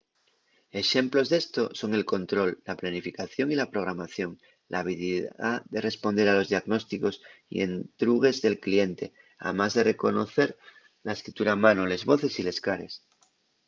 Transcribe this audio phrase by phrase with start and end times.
[0.83, 4.31] exemplos d’esto son el control la planificación y la programación
[4.71, 7.15] l’habilidá de responder a los diagnósticos
[7.53, 9.05] y entrugues del cliente
[9.49, 10.49] amás de reconocer
[11.05, 12.93] la escritura a mano les voces y les cares